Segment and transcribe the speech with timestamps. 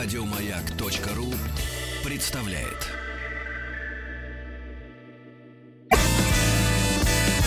[0.00, 1.34] Радиомаяк.ру
[2.08, 2.86] представляет.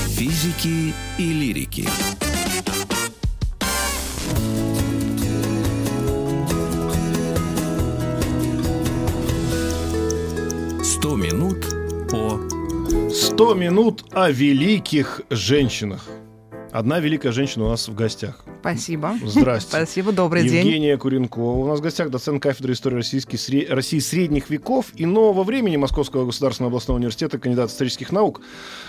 [0.10, 1.87] Физики и лирики.
[10.83, 11.65] Сто минут
[12.10, 12.38] по
[13.10, 16.09] 100 минут о великих женщинах.
[16.72, 18.45] Одна великая женщина у нас в гостях.
[18.62, 19.16] Спасибо.
[19.26, 19.70] Здрасте.
[19.70, 20.66] Спасибо, добрый день.
[20.66, 21.57] Евгения Куренкова.
[21.57, 25.75] У нас в гостях доцент кафедры истории российский, сре- России средних веков и нового времени
[25.75, 28.41] Московского государственного областного университета, кандидат исторических наук.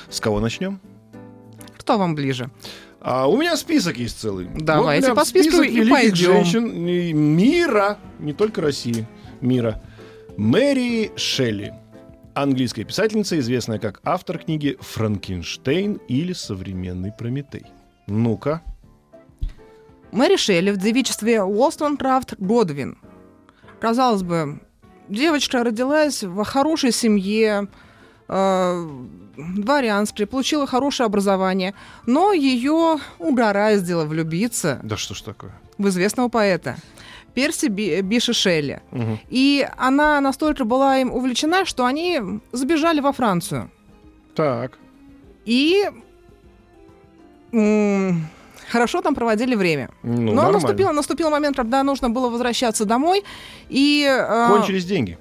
[0.08, 0.80] С кого начнем?
[1.76, 2.50] Кто вам ближе?
[3.00, 4.46] А у меня список есть целый.
[4.56, 6.14] Давайте прям по списку и пойдем.
[6.14, 6.84] женщин
[7.36, 9.08] мира, не только России,
[9.40, 9.82] мира.
[10.36, 11.74] Мэри Шелли.
[12.34, 17.66] Английская писательница, известная как автор книги «Франкенштейн» или «Современный Прометей».
[18.06, 18.62] Ну-ка.
[20.12, 22.96] Мэри Шелли в девичестве Уолстонкрафт Годвин.
[23.80, 24.60] Казалось бы,
[25.10, 27.68] девочка родилась в хорошей семье,
[28.28, 28.88] э,
[29.36, 31.74] дворянстве, получила хорошее образование,
[32.06, 35.52] но ее угораздило влюбиться Да что ж такое?
[35.78, 36.76] в известного поэта
[37.34, 38.82] Перси Би- Биши Шелли.
[38.90, 39.18] Мгм.
[39.30, 42.20] И она настолько была им увлечена, что они
[42.52, 43.70] сбежали во Францию.
[44.34, 44.78] Так.
[45.46, 45.82] И
[47.52, 48.26] м,
[48.70, 49.88] хорошо там проводили время.
[50.02, 53.22] Ну, Но наступил, наступил момент, когда нужно было возвращаться домой,
[53.70, 55.18] и, э, Кончились деньги.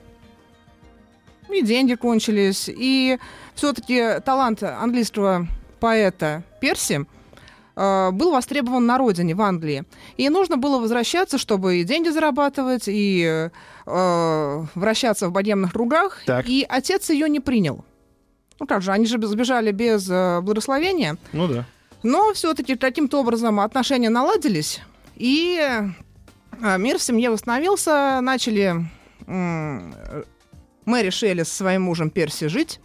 [1.53, 3.17] И деньги кончились, и
[3.55, 5.47] все-таки талант английского
[5.79, 7.05] поэта Перси
[7.75, 9.83] э, был востребован на родине, в Англии.
[10.17, 13.49] И нужно было возвращаться, чтобы и деньги зарабатывать, и
[13.85, 16.21] э, вращаться в богемных кругах.
[16.25, 16.47] Так.
[16.47, 17.83] И отец ее не принял.
[18.59, 21.17] Ну как же, они же сбежали без э, благословения.
[21.33, 21.65] Ну да.
[22.03, 24.81] Но все-таки каким-то образом отношения наладились,
[25.15, 25.59] и
[26.61, 28.85] а, мир в семье восстановился, начали
[29.27, 30.23] э,
[30.85, 32.79] Мэри Шелли со своим мужем Перси жить.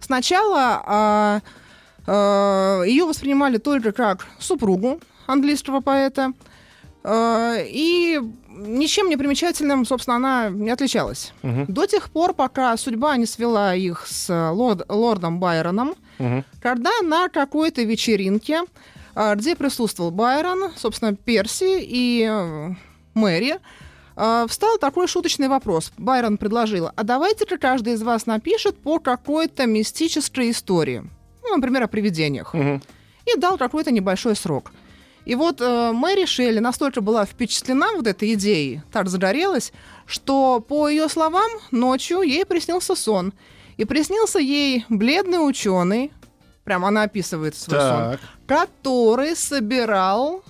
[0.00, 1.40] Сначала
[2.06, 6.32] ее воспринимали только как супругу английского поэта,
[7.04, 11.32] а, и ничем не примечательным, собственно, она не отличалась.
[11.42, 11.66] Мгм.
[11.68, 16.44] До тех пор, пока судьба не свела их с лорд- лордом Байроном, Мгм.
[16.60, 18.62] когда на какой-то вечеринке,
[19.14, 22.70] а, где присутствовал Байрон, собственно, Перси и э,
[23.14, 23.58] Мэри,
[24.16, 25.92] а, встал такой шуточный вопрос.
[25.96, 31.04] Байрон предложил, а давайте-ка каждый из вас напишет по какой-то мистической истории.
[31.42, 32.54] Ну, например, о привидениях.
[32.54, 32.82] Мгм.
[33.26, 34.72] И дал какой-то небольшой срок.
[35.24, 39.72] И вот э, Мэри Шелли настолько была впечатлена вот этой идеей, так загорелась,
[40.04, 43.32] что, по ее словам, ночью ей приснился сон.
[43.76, 46.12] И приснился ей бледный ученый,
[46.64, 48.20] прям она описывает свой сон, Так.
[48.46, 50.42] который собирал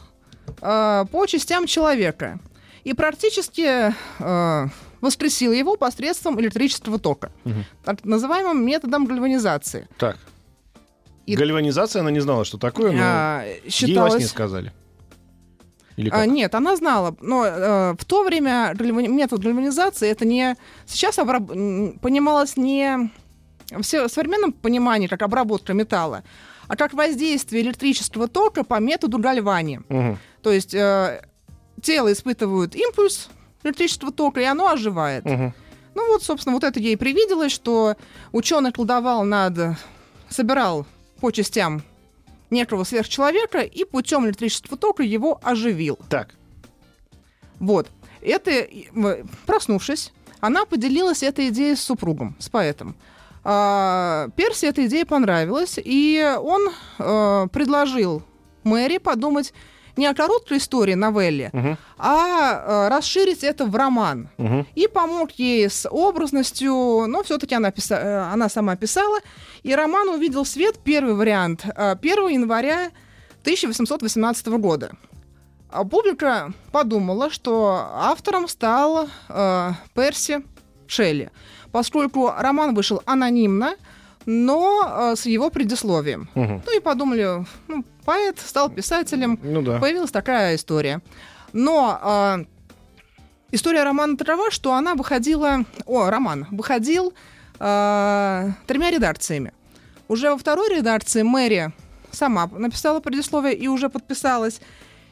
[0.61, 2.41] э, по частям человека
[2.85, 4.67] и практически э,
[5.01, 7.65] воскресил его посредством электрического тока, Мгм.
[7.85, 9.89] так называемым методом гальванизации.
[9.99, 10.17] Так.
[11.27, 14.15] И- Гальванизация, она не знала, что такое, но А, ей во считалось...
[14.15, 14.73] сне сказали.
[15.97, 16.27] Или А, как?
[16.27, 20.57] нет, она знала, но э, в то время гальвани- метод гальванизации это не
[20.87, 23.11] сейчас обраб- понималось не
[23.71, 26.25] в современном понимании как обработка металла,
[26.67, 29.81] а как воздействие электрического тока по методу гальвани.
[29.89, 30.19] Мгм.
[30.43, 31.23] То есть э,
[31.83, 33.29] тело испытывает импульс
[33.63, 35.25] электрического тока, и оно оживает.
[35.25, 35.55] Мгм.
[35.95, 37.97] Ну вот, собственно, вот это ей привиделось, что
[38.33, 39.77] ученый колдовал над...
[40.31, 40.87] собирал
[41.21, 41.83] по частям
[42.51, 45.99] некого сверхчеловека и путем электрического тока его оживил.
[46.09, 46.31] Так.
[47.59, 47.89] Вот.
[48.21, 48.67] Это,
[49.47, 52.95] проснувшись, она поделилась этой идеей с супругом, с поэтом.
[53.45, 58.23] А, Перси эта идея понравилась, и он э, предложил
[58.63, 59.53] Мэри подумать
[59.97, 61.77] не о короткой истории, новелле, Мгм.
[61.99, 64.29] а э, расширить это в роман.
[64.39, 64.67] Мгм.
[64.75, 66.73] И помог ей с образностью,
[67.09, 69.19] но все-таки она, писа- э, она сама писала.
[69.63, 72.91] И роман увидел свет, первый вариант, э, 1 января
[73.43, 74.93] 1818 года.
[75.71, 80.43] А публика подумала, что автором стал э, Перси
[80.87, 81.31] Шелли,
[81.71, 83.75] поскольку роман вышел анонимно,
[84.27, 86.29] но э, с его предисловием.
[86.35, 86.63] Мгм.
[86.67, 89.79] Ну и подумали, ну, поэт стал писателем, Ну да.
[89.79, 91.01] появилась такая история.
[91.53, 92.45] Но э,
[93.51, 95.65] история романа такова, что она выходила...
[95.87, 97.13] О, роман выходил
[97.59, 99.53] э, тремя редакциями.
[100.09, 101.73] Уже во второй редакции Мэри
[102.11, 104.61] сама написала предисловие и уже подписалась.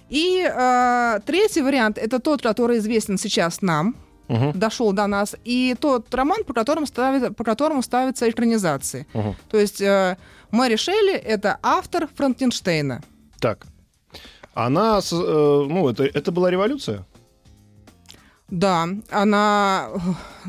[0.08, 3.94] И э, третий вариант это тот, который известен сейчас нам,
[4.30, 4.52] Мгм.
[4.58, 9.06] дошел до нас, и тот роман, по которому, ставит, по которому ставятся экранизации.
[9.12, 9.34] Мгм.
[9.50, 10.16] То есть э,
[10.52, 13.02] Мэри Шелли это автор Франкенштейна.
[13.40, 13.66] Так.
[14.54, 15.14] Она, э,
[15.68, 17.04] ну, это, это была революция?
[18.48, 19.88] Да, она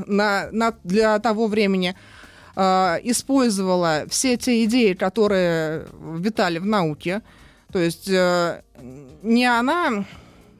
[0.06, 1.96] на, на, для того времени
[2.56, 2.62] э,
[3.04, 5.88] использовала все те идеи, которые
[6.20, 7.22] витали в науке.
[7.72, 8.62] То есть э,
[9.24, 10.06] не она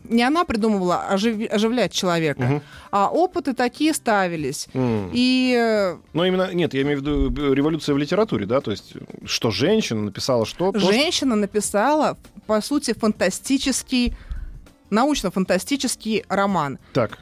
[0.04, 2.62] не она придумывала ожив- оживлять человека, Мгм.
[2.92, 4.68] а опыты такие ставились.
[4.74, 5.10] М.
[5.14, 8.72] И э, Но именно, нет, я имею в виду э, революция в литературе, да, то
[8.72, 8.94] есть,
[9.26, 12.18] что женщина написала что, то, женщина написала,
[12.48, 14.16] по сути, фантастический,
[14.90, 16.80] научно-фантастический роман.
[16.94, 17.20] Так,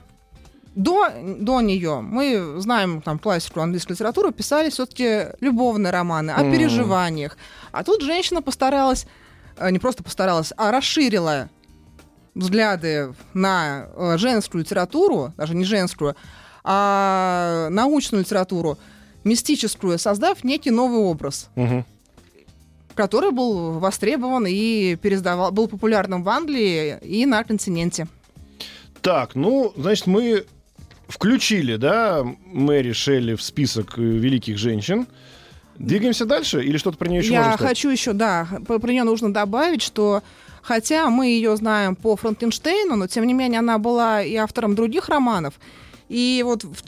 [0.75, 1.09] До,
[1.39, 7.37] до нее мы знаем там классику английской литературы, писали все-таки любовные романы о переживаниях.
[7.71, 9.05] А тут женщина постаралась,
[9.57, 11.49] э, не просто постаралась, а расширила
[12.39, 16.15] взгляды на э, женскую литературу, даже не женскую,
[16.63, 18.77] а научную литературу,
[19.23, 21.85] мистическую, создав некий новый образ Мгм.
[22.95, 28.07] который был востребован и пересдавал, был популярным в Англии и на континенте.
[29.01, 30.45] Так, ну, значит, мы
[31.07, 35.07] включили, да, Мэри Шелли в список э, великих женщин.
[35.77, 37.69] Двигаемся дальше или что-то про нее еще Я можно сказать?
[37.77, 40.21] хочу еще, да, про нее нужно добавить, что
[40.61, 45.09] хотя мы ее знаем по Франкенштейну, но тем не менее она была и автором других
[45.09, 45.53] романов.
[46.09, 46.83] И вот в-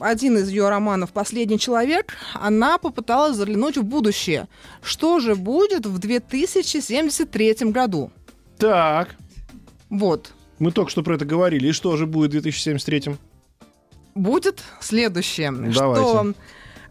[0.00, 4.46] один из ее романов «Последний человек», она попыталась заглянуть в будущее.
[4.82, 8.10] Что же будет в 2073 году?
[8.58, 9.16] Так,
[9.90, 10.32] Вот.
[10.58, 11.68] мы только что про это говорили.
[11.68, 13.16] И что же будет в 2073
[14.14, 15.74] будет следующее, Давайте.
[16.04, 16.34] что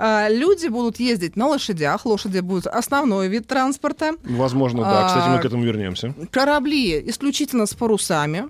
[0.05, 5.07] а, люди будут ездить на лошадях, лошади будут основной вид транспорта, Возможно, да.
[5.07, 6.13] Кстати, мы А, к этому вернемся.
[6.31, 8.45] корабли исключительно с парусами,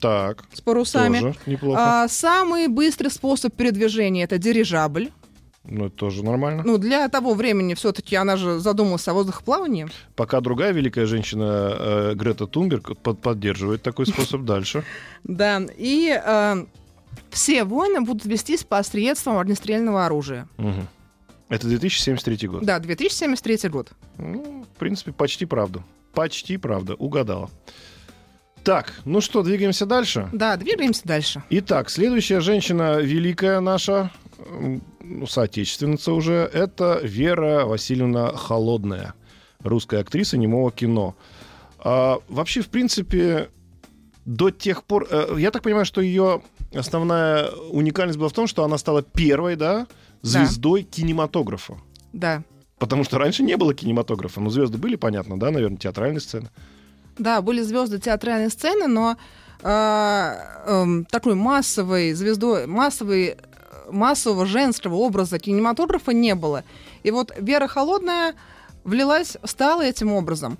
[0.00, 1.20] Так, с парусами.
[1.20, 1.80] тоже неплохо.
[2.04, 5.10] А, самый быстрый способ передвижения это дирижабль.
[5.70, 6.62] Ну, это тоже нормально.
[6.64, 9.86] Ну, для того времени все-таки она же задумалась о воздухоплавании.
[10.16, 14.82] Пока другая великая женщина э, Грета Тунберг под- поддерживает такой способ дальше.
[15.24, 16.64] Да, и а,
[17.30, 20.48] все войны будут вестись посредством огнестрельного оружия.
[20.56, 20.88] Мгм.
[21.48, 22.64] Это 2073 год.
[22.64, 23.92] Да, 2073 год.
[24.18, 25.82] Ну, в принципе, почти правда.
[26.12, 26.94] Почти правда.
[26.94, 27.50] Угадала.
[28.64, 30.28] Так, ну что, двигаемся дальше.
[30.32, 31.42] Да, двигаемся дальше.
[31.48, 34.10] Итак, следующая женщина великая наша,
[35.00, 39.14] ну, соотечественница уже, это Вера Васильевна Холодная,
[39.60, 41.16] русская актриса немого кино.
[41.78, 43.48] А, вообще, в принципе,
[44.26, 45.06] до тех пор...
[45.10, 46.42] э, я так понимаю, что ее
[46.74, 49.86] основная уникальность была в том, что она стала первой, да,
[50.22, 51.78] звездой кинематографа.
[52.12, 52.42] Да.
[52.78, 54.40] Потому что раньше не было кинематографа.
[54.40, 56.48] Ну, звезды были, понятно, да, наверное, театральные сцены.
[57.18, 59.16] Да, были звезды театральной сцены, но
[59.62, 60.34] э,
[60.66, 63.36] эм, такой массовой звездой, массовой, э,
[63.90, 66.62] массового женского образа кинематографа не было.
[67.02, 68.34] И вот Вера Холодная
[68.84, 70.58] влилась, стала этим образом.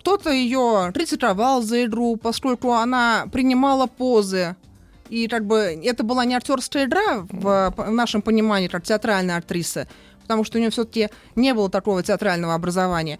[0.00, 4.56] Кто-то ее критиковал за игру, поскольку она принимала позы.
[5.08, 9.86] И как бы это была не актерская игра в, в нашем понимании, как театральная актриса,
[10.22, 13.18] потому что у нее все-таки не было такого театрального образования.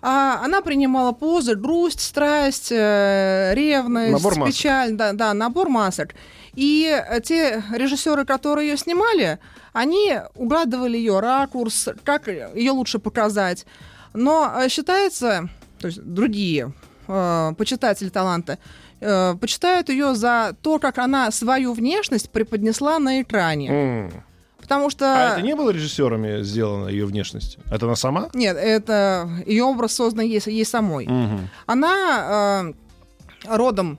[0.00, 4.54] А она принимала позы, грусть, страсть, э, ревность, Набор масок.
[4.54, 6.14] печаль, да, да, набор масок.
[6.54, 9.38] И те режиссеры, которые ее снимали,
[9.72, 13.66] они угадывали ее ракурс, как ее лучше показать.
[14.14, 15.48] Но э, считается,
[15.78, 16.72] то есть другие
[17.06, 18.58] э, почитатели таланта
[19.00, 23.68] э, почитают ее за то, как она свою внешность преподнесла на экране.
[23.70, 24.12] М.
[24.60, 25.06] Потому что...
[25.06, 27.56] А это не было режиссерами сделано, ее внешность?
[27.70, 28.28] Это она сама?
[28.34, 31.06] Нет, это ее образ создан ей, ей самой.
[31.06, 31.48] Мгм.
[31.64, 32.72] Она
[33.46, 33.98] э, родом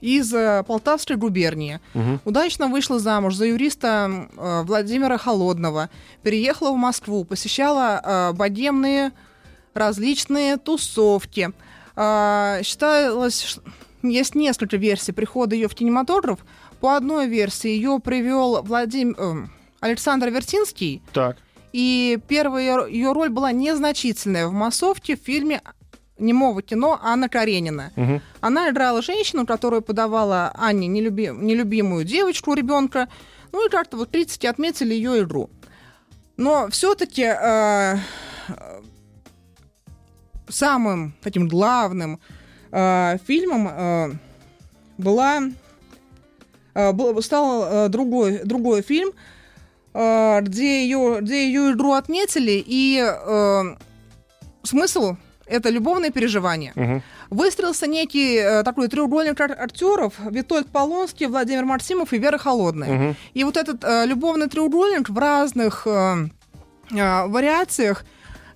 [0.00, 1.80] из э, Полтавской губернии.
[1.94, 2.20] Мгм.
[2.24, 5.88] Удачно вышла замуж за юриста э, Владимира Холодного.
[6.22, 9.12] Переехала в Москву, посещала э, богемные
[9.74, 11.50] различные тусовки.
[11.96, 13.58] Э, считалось,
[14.02, 16.38] есть несколько версий прихода ее в кинематограф.
[16.80, 19.14] По одной версии ее привел Владим...
[19.18, 19.46] э,
[19.80, 21.36] Александр Вертинский, Так.
[21.72, 25.60] и первая ее роль была незначительная в массовке в фильме
[26.18, 27.92] немого кино Анна Каренина.
[27.94, 28.22] Мгм.
[28.40, 33.08] Она играла женщину, которая подавала Анне нелюби- нелюбимую девочку, ребенка.
[33.52, 35.50] Ну и как-то вот критики отметили ее игру.
[36.38, 37.24] Но все-таки
[40.48, 42.18] самым таким главным
[42.72, 44.10] э, фильмом э,
[44.98, 45.42] была
[46.74, 49.10] э, был- стал э, другой, другой фильм,
[49.94, 53.62] э, где ее, где ее игру отметили, и э,
[54.62, 56.72] смысл это любовное переживание.
[56.74, 57.02] Мгм.
[57.30, 62.88] Выстроился некий э, такой треугольник ар- актеров Витольд Полонский, Владимир Максимов и Вера Холодная.
[62.92, 63.16] Мгм.
[63.34, 66.28] И вот этот э, любовный треугольник в разных э,
[66.92, 68.04] э, вариациях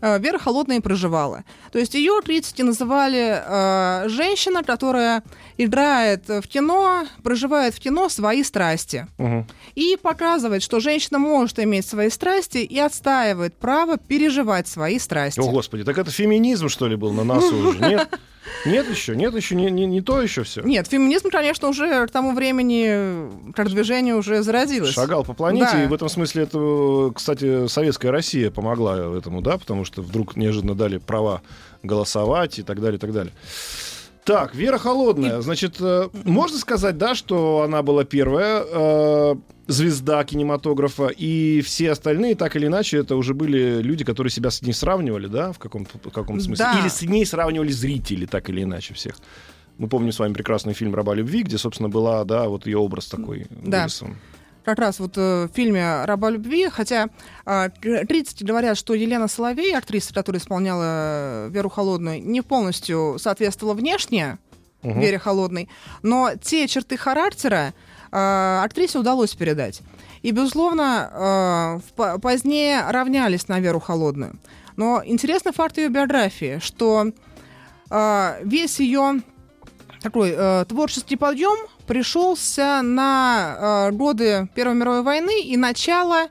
[0.00, 1.44] Вера Холодная проживала.
[1.72, 5.22] То есть ее критики называли э, женщина, которая
[5.56, 9.06] играет в кино, проживает в кино свои страсти.
[9.18, 9.46] Мгм.
[9.74, 15.40] И показывает, что женщина может иметь свои страсти и отстаивает право переживать свои страсти.
[15.40, 17.78] О, Господи, так это феминизм, что ли, был на носу уже?
[17.80, 18.08] Нет?
[18.66, 19.16] Нет еще?
[19.16, 19.54] Нет еще?
[19.54, 20.62] Не, не, не то еще все?
[20.62, 24.92] Нет, феминизм, конечно, уже к тому времени э, как движение уже зародилось.
[24.92, 25.84] Шагал по планете, Да.
[25.84, 30.74] и в этом смысле это, кстати, советская Россия помогла этому, да, потому что вдруг неожиданно
[30.74, 31.42] дали права
[31.82, 33.32] голосовать и так далее, и так далее.
[34.28, 39.34] Так, Вера Холодная, значит, э, можно сказать, да, что она была первая э,
[39.68, 44.60] звезда кинематографа, и все остальные, так или иначе, это уже были люди, которые себя с
[44.60, 46.62] ней сравнивали, да, в каком-то каком смысле?
[46.62, 46.78] Да.
[46.78, 49.16] Или с ней сравнивали зрители, так или иначе, всех.
[49.78, 53.06] Мы помним с вами прекрасный фильм «Раба любви», где, собственно, была, да, вот ее образ
[53.06, 53.84] такой Да.
[53.84, 54.18] вырисован.
[54.68, 57.08] Как раз вот э, в фильме «Раба любви», хотя
[57.46, 57.70] к-
[58.06, 64.36] критики говорят, что Елена Соловей, актриса, которая исполняла э, Веру Холодную, не полностью соответствовала внешне
[64.82, 65.00] Мгм.
[65.00, 65.70] Вере Холодной,
[66.02, 67.72] но те черты характера
[68.12, 69.80] э, актрисе удалось передать.
[70.20, 74.38] И, безусловно, по- позднее равнялись на Веру Холодную.
[74.76, 77.06] Но интересный факт ее биографии, что
[78.42, 79.22] весь ее
[80.02, 86.28] такой э, творческий подъем пришелся на э, годы Первой мировой войны и начало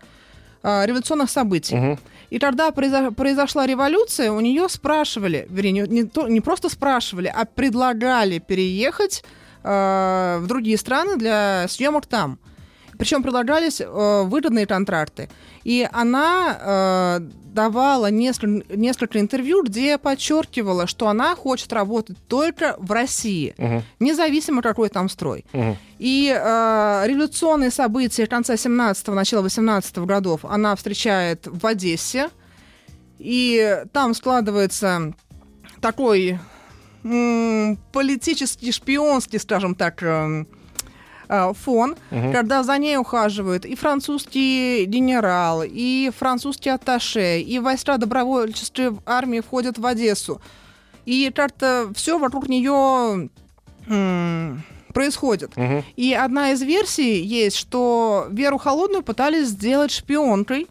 [0.63, 1.75] э, революционных событий.
[1.75, 1.99] Мгм.
[2.29, 7.45] И когда произо- произошла революция, у нее спрашивали, вернее, не, то- не просто спрашивали, а
[7.45, 9.23] предлагали переехать
[9.63, 12.39] э, в другие страны для съемок там.
[12.97, 15.29] Причем предлагались э, выгодные контракты.
[15.63, 16.57] И она
[17.19, 17.19] э,
[17.53, 23.83] давала несколько, несколько интервью, где подчеркивала, что она хочет работать только в России, Мгм.
[23.99, 25.45] независимо какой там строй.
[25.53, 25.77] Мгм.
[25.99, 32.29] И э, революционные события конца 17-го, начала 18-го годов она встречает в Одессе.
[33.19, 35.13] И там складывается
[35.81, 36.37] такой
[37.91, 40.47] политический, шпионский, скажем так, эм,
[41.29, 42.31] э, фон, Мгм.
[42.33, 49.77] когда за ней ухаживают и французский генерал, и французский атташе, и войска добровольческой армии входят
[49.77, 50.41] в Одессу.
[51.05, 53.29] И как-то все вокруг нее
[54.93, 55.55] происходит.
[55.55, 55.83] Мгм.
[55.95, 60.67] И одна из версий есть, что Веру Холодную пытались сделать шпионкой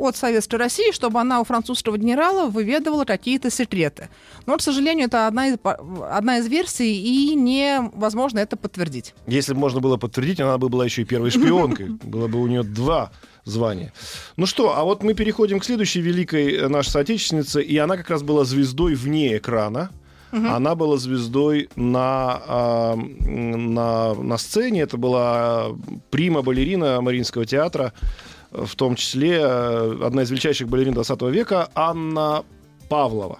[0.00, 4.08] от Советской России, чтобы она у французского генерала выведывала какие-то секреты.
[4.46, 9.14] Но, к сожалению, это одна из, одна из версий, и невозможно это подтвердить.
[9.26, 11.90] Если бы можно было подтвердить, она бы была еще и первой шпионкой.
[12.02, 13.12] Было бы у нее два
[13.44, 13.92] звания.
[14.36, 18.10] Ну что, а вот мы переходим к следующей великой э, нашей соотечественнице, и она как
[18.10, 19.90] раз была звездой вне экрана.
[20.32, 24.82] Она была звездой на, а, на, на сцене.
[24.82, 25.70] Это была
[26.10, 32.44] прима-балерина Мариинского театра, э, в том числе э, одна из величайших балерин 20 века Анна
[32.88, 33.38] Павлова.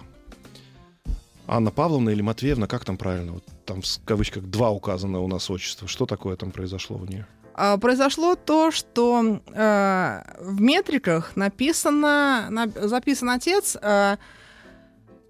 [1.47, 3.33] Анна Павловна или Матвеевна, как там правильно?
[3.33, 5.87] Вот там в кавычках два указано у нас отчество.
[5.87, 7.25] Что такое там произошло у нее?
[7.53, 14.15] А, произошло то, что э, в метриках написано, на- записан отец э,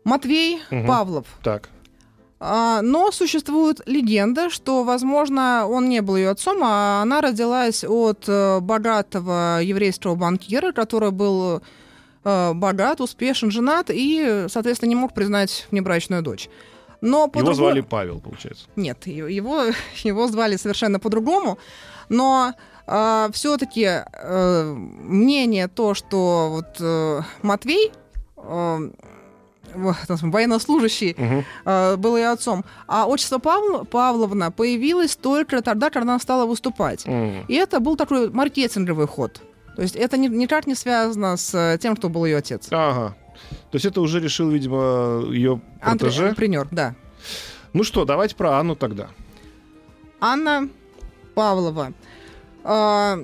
[0.04, 0.88] Матвей Мгм.
[0.88, 1.26] Павлов.
[1.44, 1.70] Так.
[2.44, 8.24] А, Но существует легенда, что, возможно, он не был ее отцом, а она родилась от
[8.28, 11.62] э, богатого еврейского банкира, который был
[12.24, 16.50] э, богат, успешен, женат и, соответственно, не мог признать внебрачную дочь.
[17.00, 18.66] Но по Его другой- звали Павел, получается.
[18.76, 19.66] Нет, его,
[20.04, 21.60] его звали совершенно по-другому,
[22.10, 22.56] но
[23.32, 27.92] все-таки мнение то, что вот э, Матвей
[28.36, 28.92] э,
[29.76, 31.16] военнослужащий
[31.66, 37.04] э, был ее отцом, а отчество Павл- Павловна появилось только тогда, когда она стала выступать.
[37.06, 37.46] М.
[37.48, 39.42] И это был такой маркетинговый ход.
[39.76, 42.68] То есть это ни- никак не связано с э, тем, кто был ее отец.
[42.72, 43.16] Ага.
[43.72, 46.30] То есть это уже решил, видимо, ее протеже.
[46.30, 46.96] Антренер, да.
[47.74, 49.08] Ну что, давайте про Анну тогда.
[50.20, 50.68] Анна
[51.36, 51.94] Павлова.
[52.64, 53.18] А,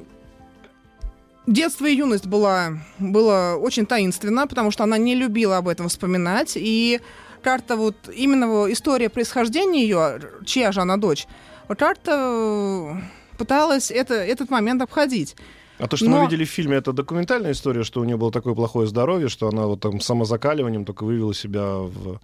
[1.48, 6.54] Детство и юность была, было очень таинственно, потому что она не любила об этом вспоминать.
[6.56, 7.00] И
[7.42, 11.25] как-то вот именно история происхождения ее, чья же она дочь,
[11.70, 15.38] как-то э, пыталась это, этот момент обходить.
[15.80, 18.32] А то, что Но- мы видели в фильме, это документальная история, что у нее было
[18.32, 22.20] такое плохое здоровье, что она вот там самозакаливанием только вывела себя в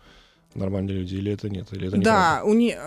[0.53, 1.67] нормальные люди, или это нет?
[1.71, 2.77] Или это Да, у нее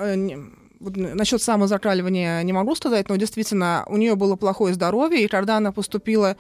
[0.94, 5.72] насчет самозакаливания не могу сказать, но действительно у нее было плохое здоровье, и когда она
[5.72, 6.36] поступила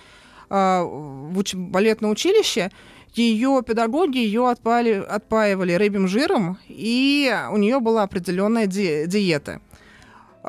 [0.48, 2.70] а, в уч- балетное училище,
[3.14, 9.60] ее педагоги ее отпали, отпаивали рыбьим жиром, и у нее была определенная ди- диета.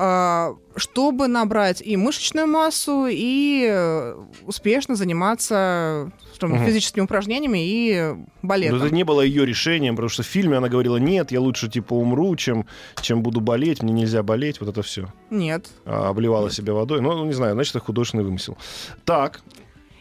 [0.00, 4.14] А, чтобы набрать и мышечную массу, и э,
[4.46, 6.66] успешно заниматься скажем, Мгм.
[6.66, 8.80] физическими упражнениями и Но балетом.
[8.80, 11.94] это не было ее решением, потому что в фильме она говорила, нет, я лучше типа
[11.94, 12.64] умру, чем,
[13.02, 15.12] чем буду болеть, мне нельзя болеть, вот это все.
[15.30, 15.66] Нет.
[15.84, 17.00] обливала себя водой.
[17.00, 18.56] Ну, не знаю, значит, это художественный вымысел.
[19.04, 19.40] Так,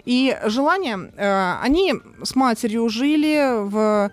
[0.05, 1.11] И желание...
[1.17, 4.11] э, они с матерью жили в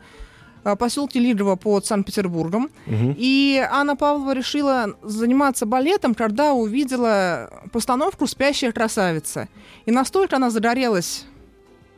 [0.77, 2.71] поселке Лидово под Санкт-Петербургом.
[2.87, 3.15] мгм.
[3.17, 9.49] И Анна Павлова решила заниматься балетом, когда увидела постановку «Спящая красавица».
[9.87, 11.25] И настолько она загорелась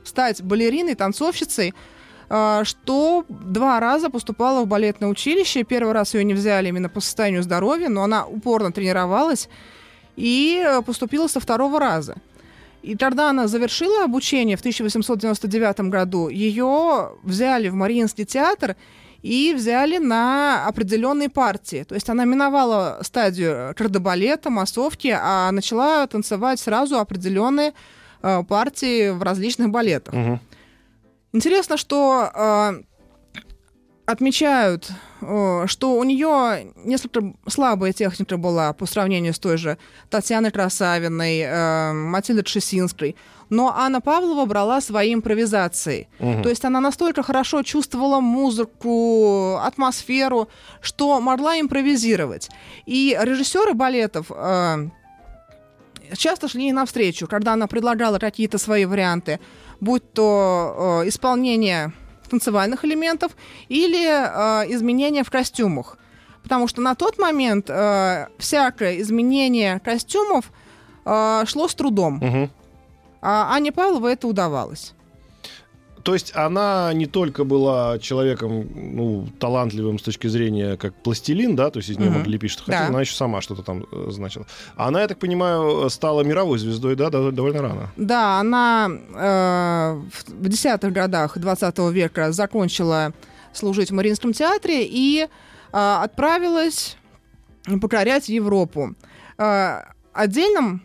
[0.04, 1.74] стать балериной, танцовщицей,
[2.28, 5.62] а, что два раза поступала в балетное училище.
[5.64, 9.48] Первый раз ее не взяли именно по состоянию здоровья, но она упорно тренировалась
[10.16, 12.16] и э, поступила со второго раза.
[12.86, 16.28] И тогда она завершила обучение в 1899 году.
[16.28, 18.76] Ее взяли в Мариинский театр
[19.22, 21.82] и взяли на определенные партии.
[21.82, 27.72] То есть она миновала стадию кардебалета, массовки, а начала танцевать сразу определенные
[28.22, 30.14] э, партии в различных балетах.
[30.14, 30.40] Мгм.
[31.32, 32.82] Интересно, что э,
[34.06, 34.88] отмечают,
[35.20, 39.78] э, что у нее несколько слабая техника была по сравнению с той же
[40.10, 43.16] Татьяной Красавиной, э, Матильдой Тшесинской.
[43.50, 46.08] Но Анна Павлова брала свои импровизации.
[46.20, 46.42] Мгм.
[46.42, 50.48] То есть она настолько хорошо чувствовала музыку, атмосферу,
[50.80, 52.48] что могла импровизировать.
[52.86, 54.88] И режиссеры балетов э,
[56.16, 59.40] часто шли ей навстречу, когда она предлагала какие-то свои варианты,
[59.80, 61.92] будь то исполнение
[62.26, 63.32] танцевальных элементов
[63.68, 65.98] или э, изменения в костюмах.
[66.42, 70.52] Потому что на тот момент э, всякое изменение костюмов
[71.04, 72.16] э, шло с трудом.
[72.16, 72.50] Мгм.
[73.20, 74.94] А Анне Павловой это удавалось.
[76.06, 81.68] То есть она не только была человеком ну, талантливым с точки зрения как пластилин, да,
[81.70, 82.18] то есть из нее Мгм.
[82.20, 82.86] могли лепить что хотели, Да.
[82.86, 84.46] она еще сама что-то там э, значила.
[84.76, 87.90] Она, я так понимаю, стала мировой звездой, да, дов- довольно рано.
[87.96, 93.12] Да, она э, в десятых годах 20 века закончила
[93.52, 95.26] служить в Мариинском театре и э,
[95.72, 96.96] отправилась
[97.82, 98.94] покорять Европу.
[99.38, 99.80] Э,
[100.12, 100.82] отдельным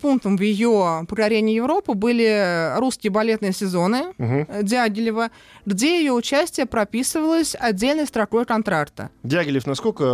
[0.00, 5.30] пунктом в ее покорении Европы были русские балетные сезоны э, Дягилева,
[5.66, 9.10] где ее участие прописывалось отдельной строкой контракта.
[9.22, 10.04] Дягилев насколько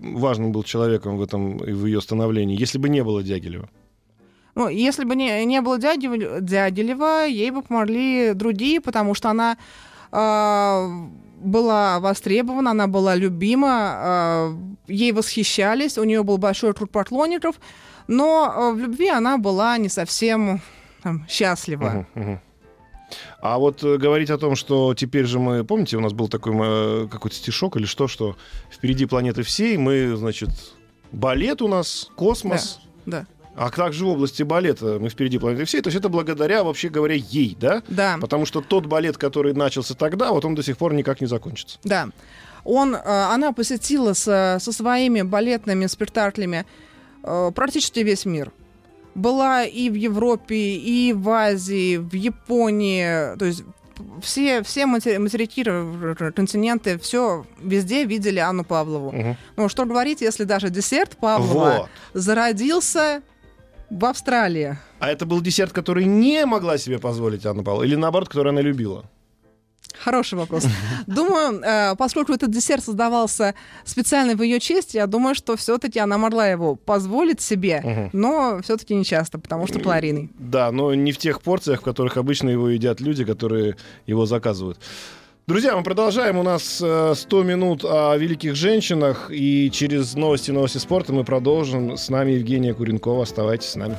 [0.00, 3.68] важным был человеком в этом в ее становлении, если бы не было Дягилева?
[4.54, 9.58] Ну, если бы не, не было Дягилева, Дягилева, ей бы помогли другие, потому что она
[10.12, 11.06] э,
[11.40, 14.56] была востребована, она была любима, э,
[14.88, 17.56] ей восхищались, у нее был большой круг поклонников,
[18.08, 20.60] но э, в любви она была не совсем
[21.02, 22.06] там, счастлива.
[22.14, 22.40] Мгм, мгм.
[23.40, 26.52] А вот э, говорить о том, что теперь же мы, помните, у нас был такой
[26.56, 28.36] э, какой-то стишок или что, что
[28.70, 30.50] впереди планеты всей, мы, значит,
[31.12, 35.88] балет у нас, космос, Да, а также в области балета мы впереди планеты всей, то
[35.88, 37.82] есть это благодаря, вообще говоря, ей, да?
[37.88, 41.26] да, Потому что тот балет, который начался тогда, вот он до сих пор никак не
[41.26, 41.78] закончится.
[41.84, 42.08] да.
[42.68, 46.66] Он, она посетила со, со своими балетными спектаклями
[47.54, 48.52] практически весь мир.
[49.14, 53.62] Была и в Европе, и в Азии, в Японии, то есть
[54.22, 55.64] все, все матери- материки,
[56.32, 59.12] континенты, все везде видели Анну Павлову.
[59.12, 59.36] Мгм.
[59.56, 61.88] Ну, что говорить, если даже десерт Павлова Вот.
[62.12, 63.22] зародился
[63.88, 64.76] в Австралии.
[64.98, 68.60] А это был десерт, который не могла себе позволить Анна Павлова, или наоборот, который она
[68.60, 69.04] любила?
[70.02, 70.64] Хороший вопрос.
[71.06, 73.54] Думаю, э, поскольку этот десерт создавался
[73.84, 78.94] специально в ее честь, я думаю, что все-таки она могла его позволить себе, но все-таки
[78.94, 80.30] не часто, потому что калорийный.
[80.38, 84.78] Да, но не в тех порциях, в которых обычно его едят люди, которые его заказывают.
[85.46, 86.38] Друзья, мы продолжаем.
[86.38, 89.30] У нас э, 100 минут о великих женщинах.
[89.30, 91.96] И через новости новости спорта мы продолжим.
[91.96, 93.22] С нами Евгения Куренкова.
[93.22, 93.96] Оставайтесь с нами.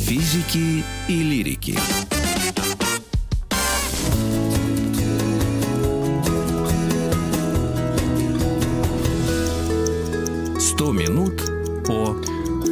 [0.00, 1.78] Физики и лирики.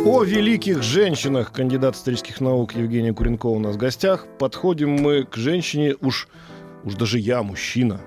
[0.04, 1.52] О великих женщинах.
[1.52, 4.26] Кандидат исторических наук Евгения Куренкова у нас в гостях.
[4.38, 5.96] Подходим мы к женщине.
[6.00, 6.28] Уж,
[6.84, 8.00] уж даже я, мужчина,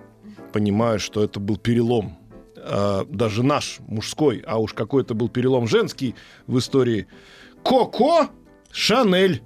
[0.54, 2.18] понимаю, что это был перелом.
[2.58, 6.16] А, даже наш, мужской, а уж какой это был перелом женский
[6.48, 7.08] в истории.
[7.64, 8.30] Коко
[8.72, 9.44] Шанель.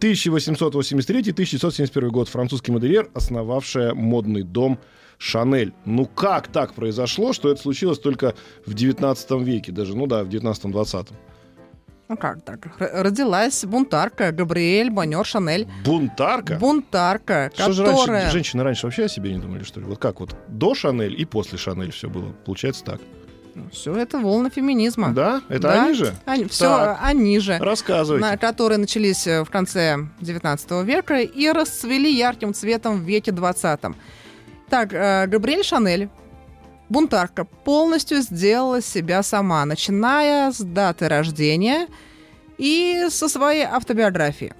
[0.00, 2.28] 1883-1971 год.
[2.28, 4.80] Французский модельер, основавшая модный дом
[5.18, 5.72] Шанель.
[5.84, 8.34] Ну как так произошло, что это случилось только
[8.66, 9.96] в 19 веке даже?
[9.96, 11.12] Ну да, в 19-20.
[12.12, 12.58] Ну как так?
[12.78, 15.66] Родилась бунтарка Габриэль Боннер Шанель.
[15.82, 16.56] Бунтарка?
[16.56, 18.20] Бунтарка, Что же которая...
[18.20, 19.86] раньше, женщины раньше вообще о себе не думали, что ли?
[19.86, 22.32] Вот как вот до Шанель и после Шанель все было?
[22.44, 23.00] Получается так.
[23.72, 25.14] Все это волны феминизма.
[25.14, 25.40] Да?
[25.48, 25.84] Это Да.
[25.84, 26.14] они же?
[26.26, 26.98] Они, все Так.
[27.02, 27.56] они же.
[27.58, 28.26] Рассказывайте.
[28.26, 33.80] на- которые начались э, в конце 19 века и расцвели ярким цветом в веке 20.
[34.68, 36.10] Так, э, Габриэль Шанель,
[36.92, 41.88] бунтарка, полностью сделала себя сама, начиная с даты рождения
[42.58, 44.54] и со своей автобиографии.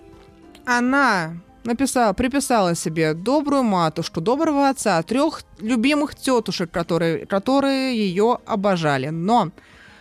[0.64, 9.08] Она написала, приписала себе добрую матушку, доброго отца, трех любимых тетушек, которые, которые ее обожали.
[9.08, 9.50] Но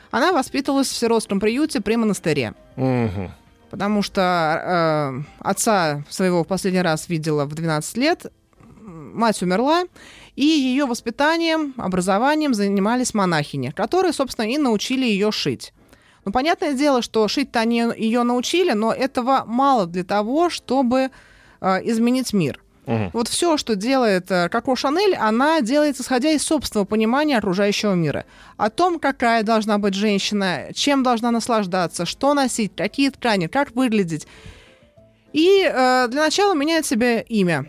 [0.10, 2.54] она воспитывалась в сиротском приюте при монастыре.
[2.76, 3.32] Мгм.
[3.70, 8.26] Потому что э, отца своего в последний раз видела в 12 лет,
[9.12, 9.84] мать умерла,
[10.36, 15.74] и ее воспитанием, образованием занимались монахини, которые, собственно, и научили ее шить.
[16.26, 21.10] Ну, понятное дело, что шить-то они ее научили, но этого мало для того, чтобы
[21.62, 22.62] э, изменить мир.
[22.86, 23.12] Мгм.
[23.14, 28.26] Вот все, что делает э, Коко Шанель, она делает, исходя из собственного понимания окружающего мира.
[28.58, 34.28] О том, какая должна быть женщина, чем должна наслаждаться, что носить, какие ткани, как выглядеть.
[35.34, 37.66] И э, для начала меняет себе имя.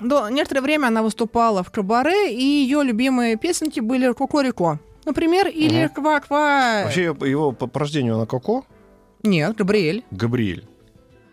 [0.00, 4.78] До некоторое время она выступала в кабаре, и ее любимые песенки были «Кокорико».
[5.04, 5.94] Например, или Мгм.
[5.94, 6.82] «Ква-ква».
[6.84, 8.64] Вообще его по, по рождению она Коко?
[9.22, 10.02] Нет, Габриэль.
[10.10, 10.66] Габриэль.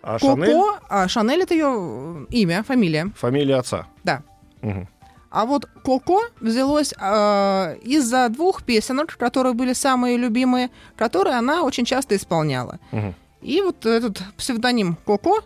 [0.03, 0.57] А Коко, Шанель?
[0.89, 3.11] а Шанель это ее имя, фамилия.
[3.17, 3.87] Фамилия отца.
[4.03, 4.23] Да.
[4.61, 4.87] Мгм.
[5.29, 11.85] А вот Коко взялось э, из-за двух песенок, которые были самые любимые, которые она очень
[11.85, 12.79] часто исполняла.
[12.91, 13.15] Мгм.
[13.41, 15.39] И вот этот псевдоним Коко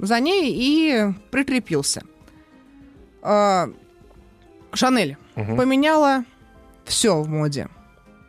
[0.00, 2.02] за ней и прикрепился.
[3.22, 3.66] Э,
[4.72, 5.56] Шанель Мгм.
[5.56, 6.24] поменяла
[6.84, 7.68] все в моде.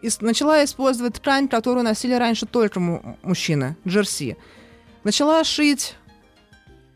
[0.01, 4.35] И начала использовать ткань, которую носили раньше только му- мужчины, джерси.
[5.03, 5.95] Начала шить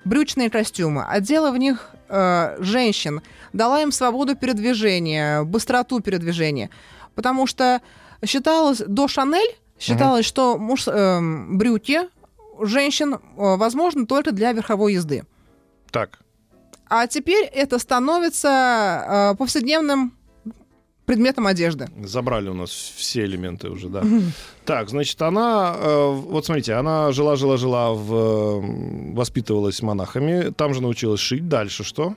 [0.03, 3.21] брючные костюмы, одела в них э, женщин,
[3.53, 6.69] дала им свободу передвижения, быстроту передвижения.
[7.15, 7.81] Потому что
[8.25, 12.01] считалось, до Шанель считалось, что муж, эм, брюки
[12.59, 15.25] женщин э, возможны только для верховой езды.
[15.91, 16.19] Так.
[16.89, 20.13] А теперь это становится э, повседневным
[21.05, 21.87] предметом одежды.
[22.03, 24.03] Забрали у нас все элементы уже, да.
[24.65, 31.19] Так, значит, она, э, вот смотрите, она жила-жила-жила, в, э, воспитывалась монахами, там же научилась
[31.19, 31.47] шить.
[31.47, 32.15] Дальше что?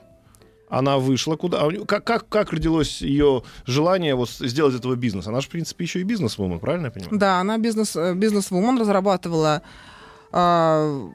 [0.69, 1.61] Она вышла куда?
[1.61, 5.27] А Как, как, как родилось ее желание вот сделать этого бизнес?
[5.27, 7.19] Она же, в принципе, еще и бизнес-вумен, правильно я понимаю?
[7.19, 9.61] Да, она бизнес, э, бизнес-вумен, разрабатывала
[10.31, 11.09] э,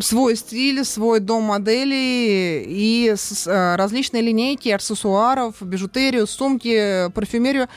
[0.00, 7.68] свой стиль, свой дом моделей и с- э, различные линейки аксессуаров, бижутерию, сумки, парфюмерию.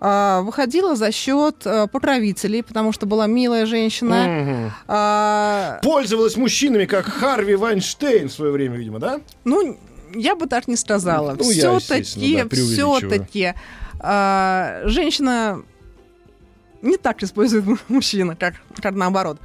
[0.00, 4.26] э, выходила за счет э, покровителей, потому что была милая женщина.
[4.26, 4.72] Мгм.
[4.88, 9.20] А, Пользовалась мужчинами, как Харви Вайнштейн в свое время, видимо, да?
[9.44, 9.78] Ну,
[10.14, 11.36] я бы так не сказала.
[11.38, 13.54] Ну, все-таки, да, все-таки
[14.00, 15.62] а, женщина
[16.82, 19.38] не так использует му- мужчина, как, как наоборот.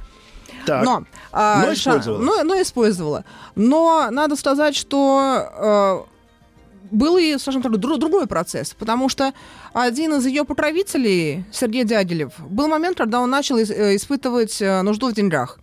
[0.70, 0.84] Так.
[0.84, 2.20] Но, а, Но использовала.
[2.22, 3.24] но, но использовала.
[3.54, 9.32] Но надо сказать, что э, был и, скажем так, дру- другой процесс, потому что
[9.72, 15.08] один из ее покровителей, Сергей Дягилев, был момент, когда он начал э, испытывать э, нужду
[15.10, 15.58] в деньгах.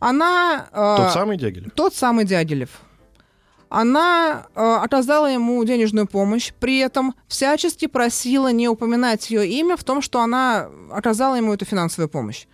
[0.00, 0.66] Она...
[0.72, 1.72] э, Тот самый Дягилев?
[1.74, 2.70] тот самый Дягилев.
[3.68, 9.84] Она э, оказала ему денежную помощь, при этом всячески просила не упоминать ее имя в
[9.84, 12.44] том, что она оказала ему эту финансовую помощь.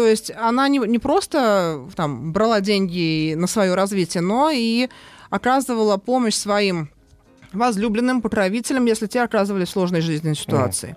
[0.00, 4.88] То есть она не, не просто там, брала деньги на свое развитие, но и
[5.28, 6.88] оказывала помощь своим
[7.52, 10.96] возлюбленным, покровителям, если те оказывались в сложной жизненной ситуации.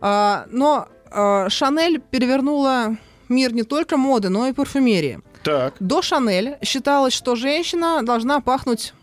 [0.00, 2.96] А, но а, Шанель перевернула
[3.28, 5.20] мир не только моды, но и парфюмерии.
[5.42, 5.74] Так.
[5.78, 8.94] До Шанель считалось, что женщина должна пахнуть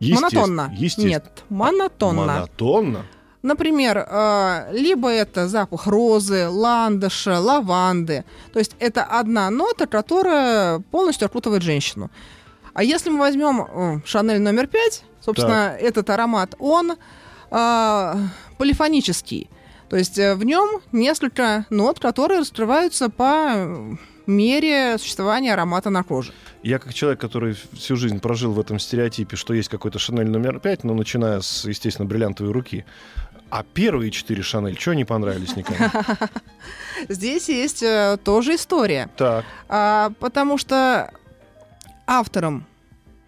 [0.00, 0.40] Естественно.
[0.40, 0.74] монотонно.
[0.76, 1.08] Естественно.
[1.08, 2.26] Нет, монотонно.
[2.26, 3.06] Монотонно?
[3.42, 8.24] Например, э, либо это запах розы, ландыша, лаванды.
[8.52, 12.10] То есть это одна нота, которая полностью окутывает женщину.
[12.74, 16.92] А если мы возьмем Шанель номер пять, собственно, этот аромат, он
[17.50, 18.14] э,
[18.58, 19.48] полифонический.
[19.88, 26.32] То есть э, в нем несколько нот, которые раскрываются по мере существования аромата на коже.
[26.62, 30.60] Я как человек, который всю жизнь прожил в этом стереотипе, что есть какой-то Шанель номер
[30.60, 32.84] пять, ну, начиная с, естественно, бриллиантовой руки.
[33.50, 35.78] А первые четыре Шанель, что не понравились никому?
[37.08, 39.08] Здесь есть э, тоже история.
[39.16, 39.44] Так.
[39.68, 41.10] А, потому что
[42.06, 42.66] автором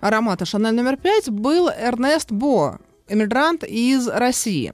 [0.00, 4.72] аромата Шанель номер 5 был Эрнест Бо, эмигрант из России.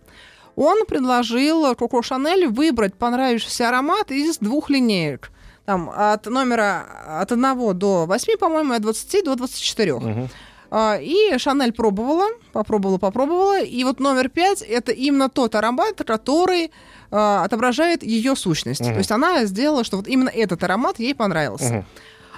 [0.54, 5.30] Он предложил Коко Шанель выбрать понравившийся аромат из двух линеек.
[5.64, 9.94] Там от номера от 1 до 8, по-моему, от 20 до 24.
[9.94, 10.28] Мгм.
[10.70, 13.60] А, И Шанель пробовала, попробовала, попробовала.
[13.62, 16.70] И вот номер пять это именно тот аромат, который
[17.10, 18.80] а, отображает ее сущность.
[18.82, 18.92] Мгм.
[18.92, 21.72] То есть она сделала, что вот именно этот аромат ей понравился.
[21.72, 21.84] Мгм.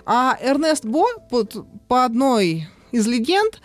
[0.06, 3.60] А Эрнест Бо под- по одной из легенд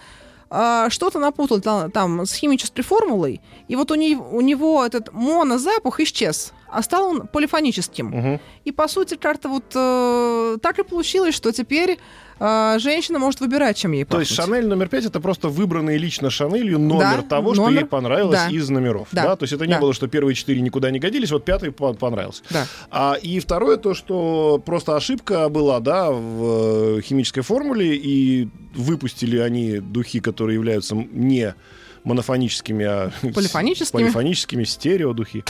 [0.50, 5.12] а, что-то напутал там, там с химической формулой, и вот у, не- у него этот
[5.12, 8.08] монозапах исчез, а стал он полифоническим.
[8.08, 8.40] Мгм.
[8.64, 12.00] И по сути как-то вот э, так и получилось, что теперь
[12.40, 14.56] э, женщина может выбирать, чем ей То есть пахнуть.
[14.56, 18.40] Шанель номер пять это просто выбранный лично Шанелью номер Да, того, что номер, ей понравилось
[18.40, 18.50] да.
[18.50, 19.08] из номеров.
[19.12, 19.24] Да.
[19.24, 19.80] Да, То есть это не да.
[19.80, 22.44] было, что первые четыре никуда не годились, вот пятый по- понравился.
[22.50, 22.66] Да.
[22.92, 29.38] А, и второе, то, что просто ошибка была, да, в э, химической формуле, и выпустили
[29.38, 31.56] они духи, которые являются не
[32.06, 34.02] монофоническими, а Полифоническими.
[34.04, 35.44] полифоническими стереодухи.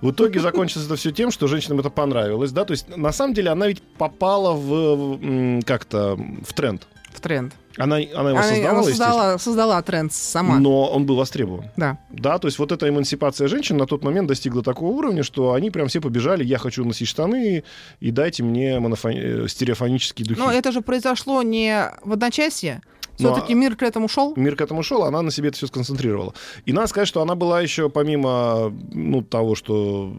[0.00, 3.34] В итоге закончилось это все тем, что женщинам это понравилось, да, то есть на самом
[3.34, 6.86] деле она ведь попала в как-то в тренд.
[7.12, 7.52] В тренд.
[7.76, 10.58] Она, она его Она, создавала, она создала, создала тренд сама.
[10.60, 11.70] но он был востребован.
[11.76, 11.98] Да.
[12.10, 15.70] Да, то есть вот эта эмансипация женщин на тот момент достигла такого уровня, что они
[15.70, 17.64] прям все побежали, я хочу носить штаны,
[18.00, 20.38] и дайте мне монофон- э, стереофонические духи.
[20.40, 22.80] Но это же произошло не в одночасье.
[23.18, 24.34] Ну, Все-таки а- мир к этому шел.
[24.36, 26.34] Мир к этому шел, она на себе это все сконцентрировала.
[26.66, 30.16] И надо сказать, что она была еще, помимо ну, того, что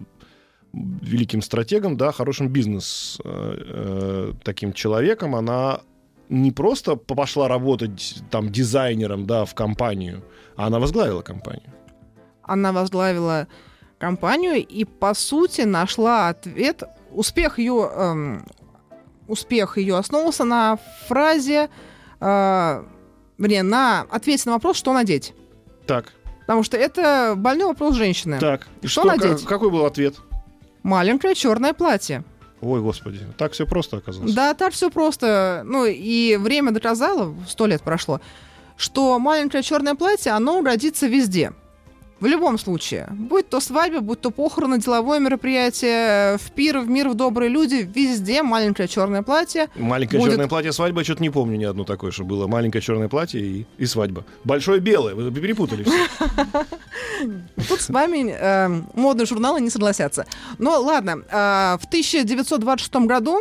[0.73, 5.81] великим стратегом, да, хорошим бизнес э, э, таким человеком, она
[6.29, 10.23] не просто пошла работать там дизайнером, да, в компанию,
[10.55, 11.71] а она возглавила компанию.
[12.41, 13.47] Она возглавила
[13.97, 16.83] компанию и, по сути, нашла ответ.
[17.11, 18.45] Успех ее, эм,
[19.27, 20.77] успех ее основывался на
[21.07, 21.69] фразе,
[22.25, 22.83] э,
[23.37, 25.33] вернее, на ответе на вопрос, что надеть.
[25.85, 28.39] Так, Потому что это больной вопрос женщины.
[28.39, 28.67] так.
[28.81, 29.45] И Что ка- надеть?
[29.45, 30.15] какой был ответ?
[30.83, 32.23] Маленькое черное платье.
[32.61, 34.33] Ой, господи, так все просто оказалось.
[34.33, 35.63] Да, так все просто.
[35.65, 38.21] Ну, и время доказало, сто лет прошло,
[38.77, 41.53] что маленькое черное платье, оно годится везде.
[42.25, 43.07] В любом случае.
[43.11, 47.87] Будь то свадьба, будь то похороны, деловое мероприятие, в пир, в мир, в добрые люди,
[47.93, 49.69] везде маленькое черное платье.
[49.75, 52.47] Маленькое Будет- черное платье свадьба, что-то не помню ни одно такое, что было.
[52.47, 54.25] Маленькое черное платье и, и свадьба.
[54.43, 56.65] Большое белое, вы перепутали все.
[57.69, 60.25] Тут с вами э, модные журналы не согласятся.
[60.57, 63.39] Но ладно, э, в 1926 году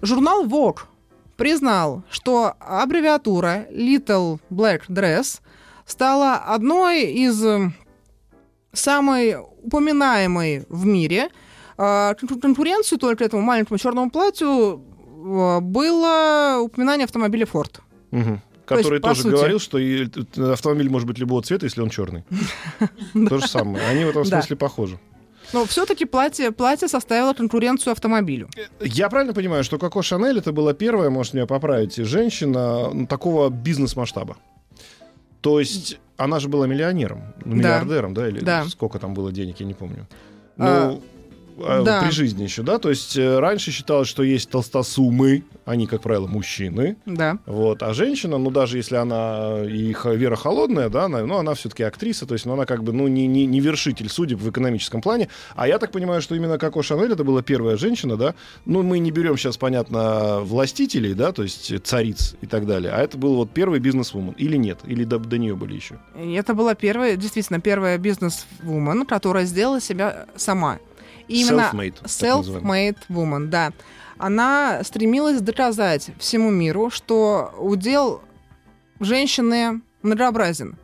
[0.00, 0.78] Журнал Vogue
[1.36, 5.40] признал, что аббревиатура Little Black Dress
[5.84, 7.44] стала одной из
[8.74, 11.28] э, самой упоминаемой в мире.
[11.76, 14.82] А, кон- Конкуренцию только этому маленькому черному платью
[15.26, 17.80] э, было упоминание автомобиля Ford.
[18.10, 18.40] мгм.
[18.66, 20.08] То есть, который тоже сути- говорил, что и
[20.52, 22.24] автомобиль может быть любого цвета, если он черный.
[23.28, 23.86] То же самое.
[23.86, 24.98] Они в этом смысле похожи.
[25.52, 28.48] Но все-таки платье, платье составило конкуренцию автомобилю.
[28.80, 34.38] Я правильно понимаю, что Коко Шанель это была первая, может меня поправить, женщина такого бизнес-масштаба?
[35.42, 38.64] То есть она же была миллионером, ну, миллиардером, да, или Да.
[38.68, 40.06] сколько там было денег, я не помню.
[40.58, 41.02] А, Ну,
[41.66, 42.02] а, да.
[42.02, 42.78] при жизни еще, да?
[42.78, 47.38] То есть э, раньше считалось, что есть толстосумы, они, как правило, мужчины, Да.
[47.46, 51.54] вот, а женщина, ну, даже если она и х- Вера Холодная, да, она, ну, она
[51.54, 54.50] все-таки актриса, то есть, ну, она как бы, ну, не, не, не вершитель судеб в
[54.50, 58.34] экономическом плане, а я так понимаю, что именно Коко Шанель это была первая женщина, да,
[58.66, 63.00] ну, мы не берем сейчас, понятно, властителей, да, то есть цариц и так далее, а
[63.02, 65.96] это был вот первый бизнес-вумен, или нет, или до, до нее были еще.
[66.14, 70.78] Это была первая, действительно, первая бизнес-вумен, которая сделала себя сама.
[71.26, 73.72] И именно Self-made, self-made woman, да.
[74.24, 78.22] Она стремилась доказать всему миру, что удел
[78.98, 80.78] женщины многообразен.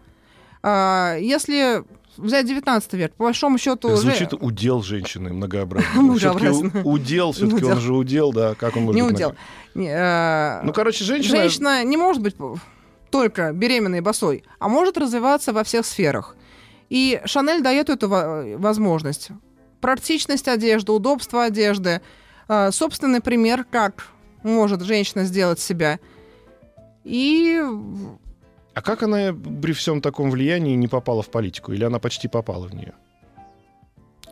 [0.63, 1.83] А, Если
[2.19, 3.89] взять 19 век, по большому счету...
[3.93, 5.89] Же- Звучит удел женщины многообразный.
[6.03, 6.69] Многообразный.
[6.69, 9.35] Все-таки удел, все-таки он же удел, да, как он может Не быть удел.
[9.75, 11.39] Не, э, Ну, короче, женщина...
[11.39, 12.37] Женщина не может быть
[13.11, 16.37] только беременной и босой, а может развиваться во всех сферах.
[16.91, 19.31] И Шанель дает эту во- возможность.
[19.81, 22.03] Практичность одежды, удобство одежды,
[22.73, 24.09] собственный пример, как
[24.43, 25.99] может женщина сделать себя.
[27.05, 27.61] И
[28.75, 29.33] А как она
[29.63, 31.73] при всем таком влиянии не попала в политику?
[31.73, 32.93] Или она почти попала в нее?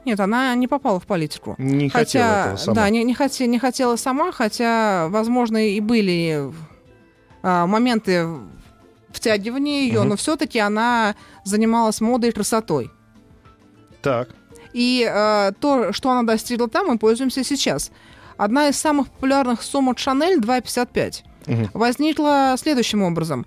[0.05, 1.55] нет, она не попала в политику.
[1.59, 2.75] Не хотела хотя, этого сама.
[2.77, 6.51] да, не, не, хоте- не хотела сама, хотя, возможно, и были
[7.43, 8.27] а, моменты
[9.11, 10.09] втягивания ее, Мгм.
[10.11, 12.91] но все-таки она занималась модой и красотой.
[14.01, 14.31] Так.
[14.73, 17.91] И э, то, что она достигла там, мы пользуемся сейчас.
[18.37, 21.71] Одна из самых популярных сумок Шанель 2,55 Мгм.
[21.75, 23.47] возникла следующим образом.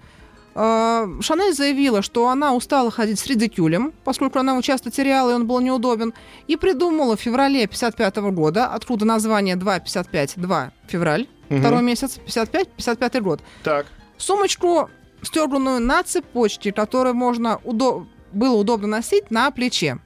[0.54, 5.34] Э, Шанель заявила, что она устала ходить с редикюлем, поскольку она его часто теряла, и
[5.34, 6.14] он был неудобен,
[6.48, 11.60] и придумала в феврале 55 года, откуда название 2,55, 2 февраль, Мгм.
[11.62, 13.86] второй месяц, 55, 55 год, Так.
[14.18, 14.90] сумочку
[15.22, 20.00] стёбранную на цепочке, которую можно удо- было удобно носить на плече.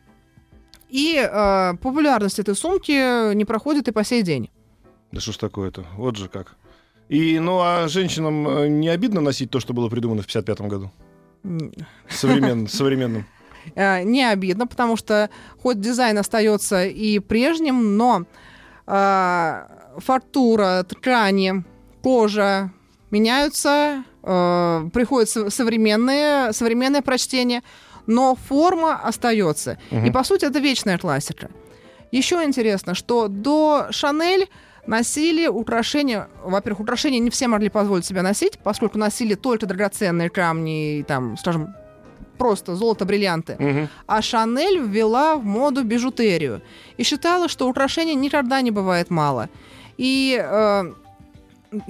[0.89, 4.49] И э, популярность этой сумки не проходит и по сей день.
[5.11, 5.85] Да что ж такое-то?
[5.97, 6.55] Вот же как.
[7.09, 10.91] И, ну, а женщинам э, не обидно носить то, что было придумано в 55 году?
[12.09, 13.25] Современ- современным.
[13.75, 15.29] э, не обидно, потому что
[15.61, 18.25] хоть дизайн остается и прежним, но
[18.87, 19.65] э,
[19.97, 21.63] фактура, ткани,
[22.01, 22.71] кожа
[23.11, 27.61] меняются, э, приходят со- современные, современное прочтение,
[28.07, 29.77] но форма остается.
[29.91, 30.05] Мгм.
[30.05, 31.49] И по сути это вечная классика.
[32.11, 34.47] Еще интересно, что до Шанель
[34.87, 40.99] носили украшения, во-первых, украшения не все могли позволить себе носить, поскольку носили только драгоценные камни,
[40.99, 41.75] и там, скажем,
[42.37, 43.55] просто золото, бриллианты.
[43.59, 43.89] Мгм.
[44.07, 46.61] А Шанель ввела в моду бижутерию
[46.97, 49.49] и считала, что украшений никогда не бывает мало.
[49.97, 50.93] И э,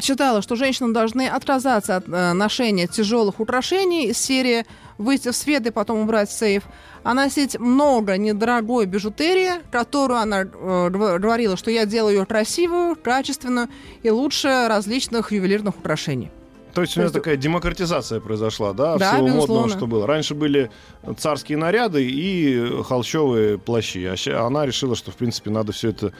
[0.02, 4.65] считала, что женщины должны отказаться от э, ношения тяжелых украшений из серии
[4.98, 6.63] выйти в свет и потом убрать сейф,
[7.04, 13.67] а носить много недорогой бижутерии, которую она э, говорила, что я делаю ее красивую, качественную
[14.04, 16.32] и лучше различных ювелирных украшений.
[16.74, 19.54] То есть у есть- такая демократизация произошла, да, Да, всего безусловно.
[19.62, 20.08] модного, что было.
[20.08, 20.69] Раньше были
[21.17, 26.12] царские наряды и холщовые плащи, а она решила, что, в принципе, надо все это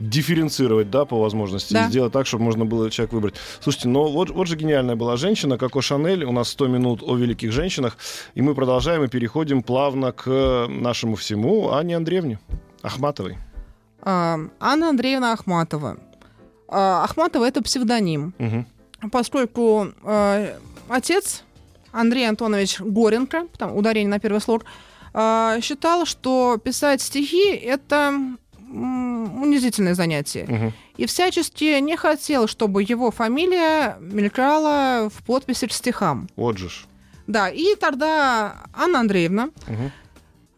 [0.00, 1.86] дифференцировать, да, по возможности, Да.
[1.86, 3.34] и сделать так, чтобы можно было человек выбрать.
[3.60, 7.02] Слушайте, ну вот, вот же гениальная была женщина, как о Шанель, у нас 100 минут
[7.02, 7.96] о великих женщинах,
[8.34, 12.38] и мы продолжаем и переходим плавно к нашему всему Анне Андреевне
[12.82, 13.38] Ахматовой.
[14.02, 15.96] А, Анна Андреевна Ахматова.
[16.68, 18.34] А, Ахматова это псевдоним.
[18.38, 18.66] Мгм.
[19.12, 20.56] поскольку э,
[20.88, 21.42] отец
[21.92, 24.64] Андрей Антонович Горенко, там ударение на первый слог,
[25.60, 28.14] считал, что писать стихи это
[28.74, 30.44] унизительное занятие.
[30.48, 30.72] Мгм.
[30.96, 36.28] И всячески не хотел, чтобы его фамилия мелькала в подписи к стихам.
[36.36, 36.84] Вот же ж.
[37.26, 39.90] Да, и тогда Анна Андреевна Мгм.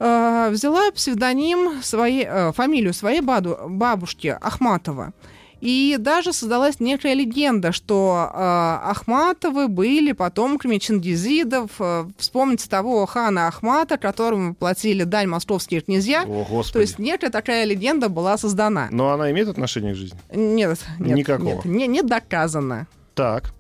[0.01, 5.13] э, взяла псевдоним своей, э, фамилию своей баду- бабушки Ахматова.
[5.61, 11.71] И даже создалась некая легенда, что э, Ахматовы были потомками чингизидов.
[11.79, 16.25] Э, вспомните того хана Ахмата, которому платили дань московские князья.
[16.25, 16.73] О, Господи.
[16.73, 18.89] То есть некая такая легенда была создана.
[18.91, 20.19] Но она имеет отношение к жизни?
[20.33, 21.49] Нет, нет, Никакого.
[21.49, 22.87] нет, не, не доказано.
[23.15, 23.55] Так.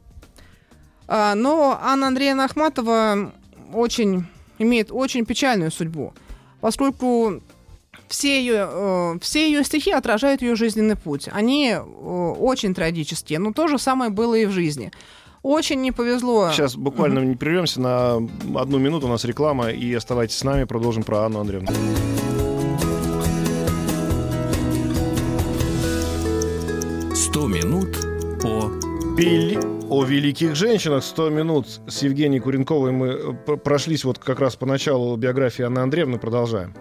[1.09, 3.33] А, но Анна Андреевна Ахматова
[3.73, 4.27] очень,
[4.59, 6.13] имеет очень печальную судьбу,
[6.61, 7.41] поскольку
[8.09, 11.29] все ее, э, все ее стихи отражают ее жизненный путь.
[11.33, 14.91] Они э, очень трагические, но то же самое было и в жизни.
[15.43, 16.51] Очень не повезло.
[16.53, 18.15] Сейчас буквально не прервемся на
[18.61, 21.69] одну минуту, у нас реклама, и оставайтесь с нами, продолжим про Анну Андреевну.
[27.15, 27.97] «Сто минут
[28.43, 28.71] по...»
[29.17, 34.57] Вели- О великих женщинах 100 минут с Евгенией Куренковой мы э, прошлись вот как раз
[34.57, 36.75] по началу биографии Анны Андреевны, продолжаем.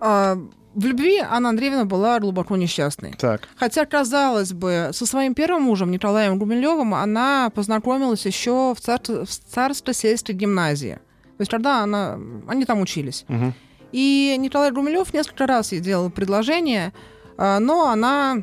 [0.00, 0.38] А,
[0.74, 3.12] в любви Анна Андреевна была глубоко несчастной.
[3.18, 3.48] Так.
[3.56, 9.00] Хотя, казалось бы, со своим первым мужем Николаем Гумилевым она познакомилась еще в, цар...
[9.00, 10.94] в царско-сельской гимназии.
[11.36, 12.18] То есть когда она...
[12.46, 13.24] они там учились.
[13.28, 13.54] Мгм.
[13.92, 16.92] И Николай Гумилев несколько раз ей делал предложение,
[17.36, 18.42] а, но она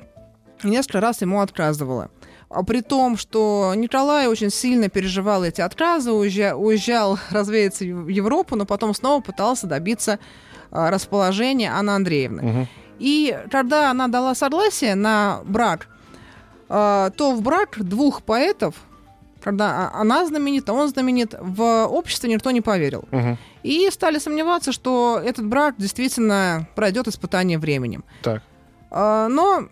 [0.63, 2.09] несколько раз ему отказывала.
[2.49, 8.55] А При том, что Николай очень сильно переживал эти отказы, уезжа- уезжал развеяться в Европу,
[8.55, 10.19] но потом снова пытался добиться
[10.71, 12.41] а, расположения Анны Андреевны.
[12.41, 12.67] Мгм.
[12.99, 15.87] И когда она дала согласие на брак,
[16.69, 18.75] а, то в брак двух поэтов,
[19.41, 23.05] когда а- она знаменита, он знаменит, в обществе никто не поверил.
[23.11, 23.37] Мгм.
[23.63, 28.03] И стали сомневаться, что этот брак действительно пройдет испытание временем.
[28.23, 28.41] Так.
[28.91, 29.67] А, Но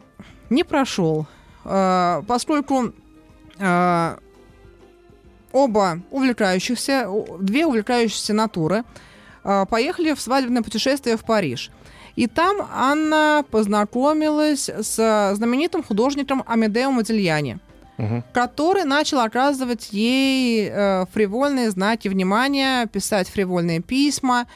[0.50, 1.26] не прошел,
[1.64, 2.94] поскольку
[5.52, 8.84] оба увлекающихся, две увлекающиеся натуры
[9.70, 11.72] поехали в свадебное путешествие в Париж.
[12.16, 17.60] И там Анна познакомилась с знаменитым художником Амедео Модильяни
[17.98, 18.24] Мгм.
[18.34, 24.48] который начал оказывать ей э, фривольные знаки внимания, писать фривольные письма.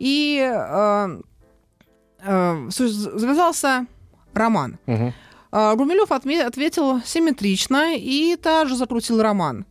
[0.00, 1.20] И э,
[2.24, 3.86] э, завязался
[4.34, 4.78] роман.
[4.86, 5.12] Мгм.
[5.52, 9.64] А Гумилев отме- ответил симметрично и также закрутил роман.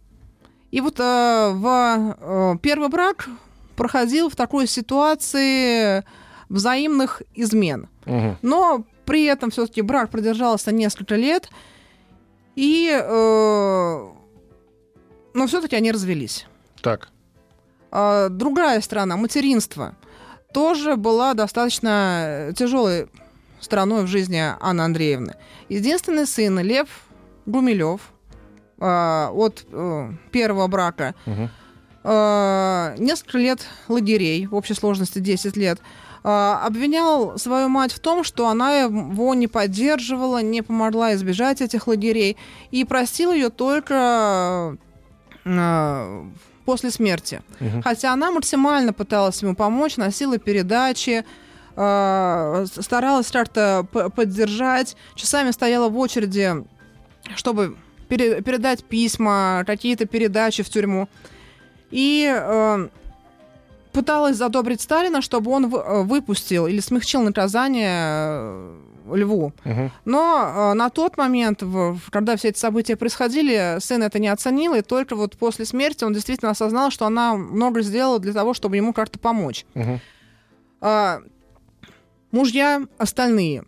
[0.72, 3.28] И вот э, в э, первый брак
[3.76, 6.03] проходил в такой ситуации
[6.49, 7.89] взаимных измен.
[8.05, 8.38] Мгм.
[8.41, 11.49] Но при этом все-таки брак продержался несколько лет,
[12.55, 14.07] и, э,
[15.34, 16.47] но все-таки они развелись.
[16.82, 17.09] Так.
[17.91, 19.95] А другая сторона, материнство,
[20.53, 23.07] тоже была достаточно тяжелой
[23.59, 25.36] стороной в жизни Анны Андреевны.
[25.69, 26.88] Единственный сын Лев
[27.45, 28.01] Гумилев
[28.80, 31.15] э, от э, первого брака.
[31.26, 31.49] Мгм.
[32.04, 35.80] Э, несколько лет лагерей, в общей сложности 10 лет.
[36.24, 41.88] Э, обвинял свою мать в том, что она его не поддерживала, не помогла избежать этих
[41.88, 42.38] лагерей,
[42.72, 44.78] и простил ее только
[45.45, 46.24] э,
[46.66, 47.41] после смерти.
[47.60, 47.84] Мгм.
[47.84, 51.24] Хотя она максимально пыталась ему помочь, носила передачи,
[51.76, 53.86] э, старалась как-то
[54.16, 56.66] поддержать, часами стояла в очереди,
[57.36, 57.78] чтобы
[58.08, 61.08] пере- передать письма, какие-то передачи в тюрьму.
[61.91, 62.87] И э,
[63.91, 68.75] пыталась задобрить Сталина, чтобы он вы- э, выпустил или смягчил наказание э,
[69.13, 69.51] Льву.
[69.65, 69.91] Мгм.
[70.05, 74.27] Но э, на тот момент, в- в- когда все эти события происходили, сын это не
[74.29, 78.53] оценил, и только вот после смерти он действительно осознал, что она много сделала для того,
[78.53, 79.65] чтобы ему как-то помочь.
[79.73, 79.99] Мгм.
[80.81, 81.19] А,
[82.31, 83.63] мужья остальные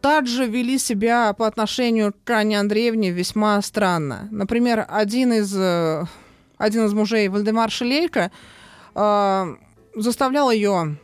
[0.00, 4.28] также вели себя по отношению к Анне Андреевне весьма странно.
[4.30, 6.04] Например, один из, э,
[6.62, 8.30] один из мужей, Вальдемар Шелейко,
[8.94, 9.56] э,
[9.96, 10.96] заставлял ее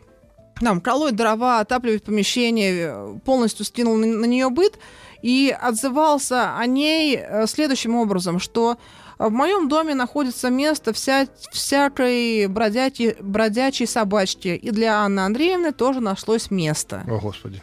[0.60, 4.78] там, колоть дрова, отапливать помещение, э, полностью скинул на, нее быт
[5.20, 8.78] и отзывался о ней э, следующим образом, что
[9.18, 16.00] в моем доме находится место вся, всякой бродячей, бродячей собачки, и для Анны Андреевны тоже
[16.00, 17.02] нашлось место.
[17.08, 17.60] О, Господи.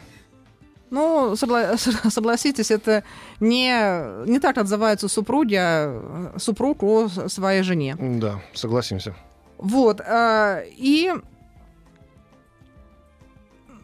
[0.96, 1.76] Ну, согла-
[2.10, 3.04] согласитесь, это
[3.40, 7.96] не, не так отзываются супруги, а супруг о своей жене.
[7.98, 9.14] Да, согласимся.
[9.58, 10.00] Вот.
[10.00, 11.12] а, И,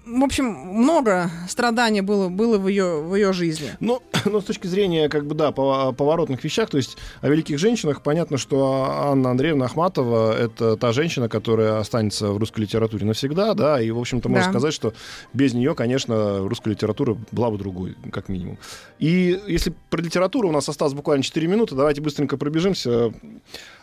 [0.04, 3.70] в общем, много страданий было, было в, ее, в ее жизни.
[3.80, 8.02] Но, но с точки зрения, как бы, да, поворотных вещах, то есть о великих женщинах,
[8.02, 13.80] понятно, что Анна Андреевна Ахматова— это та женщина, которая останется в русской литературе навсегда, да,
[13.80, 14.50] и, в общем-то, можно Да.
[14.50, 14.92] сказать, что
[15.32, 18.58] без нее, конечно, русская литература была бы другой, как минимум.
[18.98, 23.12] И если про литературу у нас осталось буквально 4 минуты, давайте быстренько пробежимся.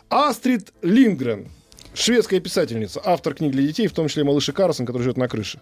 [0.08, 1.48] Астрид Линдгрен,
[1.94, 5.28] шведская писательница, автор книг для детей, в том числе «Малыш и Карлсон», который живет на
[5.28, 5.60] крыше.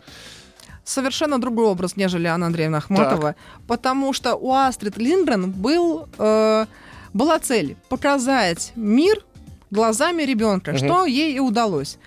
[0.88, 3.34] Совершенно другой образ, нежели Анна Андреевна Ахматова,
[3.66, 6.66] потому что у Астрид Линдгрен был, э,
[7.12, 9.22] была цель показать мир
[9.70, 10.78] глазами ребенка, Мгм.
[10.78, 11.98] что ей и удалось.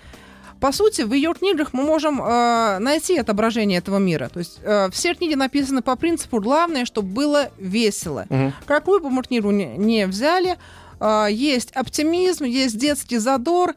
[0.58, 4.28] По сути, в ее книгах мы можем э, найти отображение этого мира.
[4.28, 8.26] То есть э, все книги написаны по принципу главное, чтобы было весело.
[8.30, 8.52] Мгм.
[8.66, 10.56] Какую бы мы книгу не, не взяли,
[11.00, 13.74] э, есть оптимизм, есть детский задор,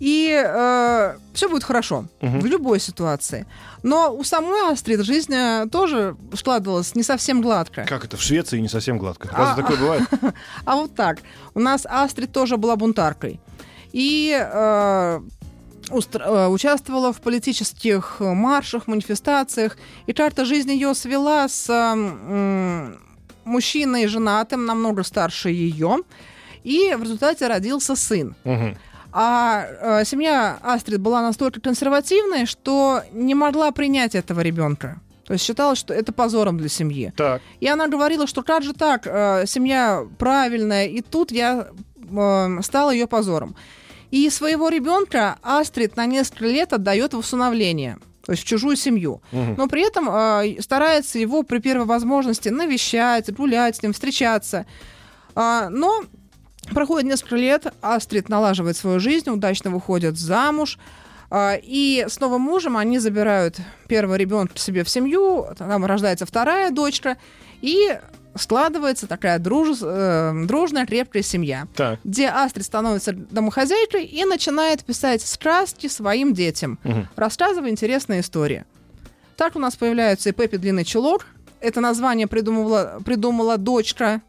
[0.00, 2.40] и все будет хорошо Мгм.
[2.40, 3.46] в любой ситуации.
[3.82, 7.84] Но у самой Астрид жизнь э, тоже складывалась не совсем гладко.
[7.86, 8.16] Как это?
[8.16, 9.28] В Швеции не совсем гладко.
[9.32, 10.02] Разве А- такое бывает?
[10.64, 11.18] А вот так.
[11.54, 13.40] У нас Астрид тоже была бунтаркой.
[13.92, 15.20] И э,
[15.90, 19.76] устр- э, участвовала в политических маршах, манифестациях.
[20.06, 22.96] И как-то жизнь ее свела с э,
[23.44, 25.98] мужчиной женатым, намного старше ее.
[26.64, 28.34] И в результате родился сын.
[28.44, 28.76] Мгм.
[29.12, 29.66] А
[30.00, 35.00] э, семья Астрид была настолько консервативной, что не могла принять этого ребенка.
[35.30, 37.12] То есть считалось, что это позором для семьи.
[37.16, 37.40] Так.
[37.60, 42.90] И она говорила, что как же так, э, семья правильная, и тут я э, стала
[42.90, 43.54] ее позором.
[44.10, 49.22] И своего ребенка Астрид на несколько лет отдает в усыновление, то есть в чужую семью.
[49.30, 49.54] Мгм.
[49.56, 54.66] Но при этом э, старается его при первой возможности навещать, гулять с ним, встречаться.
[55.36, 56.02] А, но
[56.74, 60.78] проходит несколько лет, Астрид налаживает свою жизнь, удачно выходит замуж.
[61.30, 63.56] а, И с новым мужем они забирают
[63.88, 67.16] первого ребенка себе в семью, там рождается вторая дочка,
[67.62, 67.98] и
[68.36, 71.98] складывается такая друж- э, дружная, крепкая семья, Так.
[72.04, 77.08] где Астрид становится домохозяйкой и начинает писать сказки своим детям, Мгм.
[77.16, 78.64] рассказывая интересные истории.
[79.36, 81.26] Так у нас появляется и Пеппи Длинный Чулок.
[81.60, 84.22] Это название придумывала, придумала дочка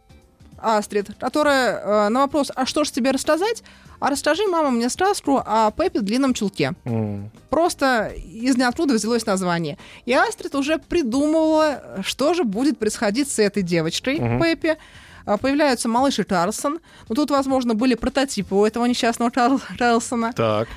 [0.62, 3.64] Астрид, которая э, на вопрос «А что ж тебе рассказать?»
[4.00, 6.74] «А расскажи, мама, мне сказку о Пеппи в длинном чулке».
[6.86, 7.32] М.
[7.50, 9.78] Просто из ниоткуда взялось название.
[10.06, 14.42] И Астрид уже придумывала, что же будет происходить с этой девочкой Мгм.
[14.42, 14.78] Пеппи.
[15.26, 16.80] А, Появляются малыш и Карлсон.
[17.10, 20.34] Но тут, возможно, были прототипы у этого несчастного Карл- Карлсона.
[20.34, 20.68] Так.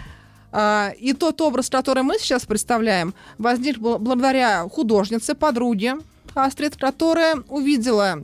[0.53, 5.97] А, И тот образ, который мы сейчас представляем, возник бл- благодаря художнице, подруге
[6.35, 8.18] Астрид, которая увидела